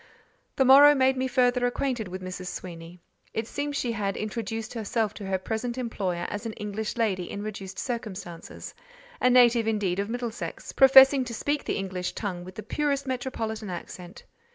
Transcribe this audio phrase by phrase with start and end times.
[0.55, 2.47] The morrow made me further acquainted with Mrs.
[2.47, 2.97] Sweeny.
[3.35, 7.43] It seems she had introduced herself to her present employer as an English lady in
[7.43, 8.73] reduced circumstances:
[9.21, 13.69] a native, indeed, of Middlesex, professing to speak the English tongue with the purest metropolitan
[13.69, 14.23] accent.